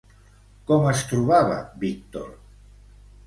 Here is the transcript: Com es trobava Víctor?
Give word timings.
Com 0.69 0.85
es 0.91 1.03
trobava 1.11 1.59
Víctor? 1.83 2.31